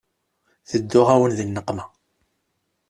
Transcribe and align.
Tedduɣ-awen 0.69 1.31
di 1.37 1.45
nneqma. 1.45 1.85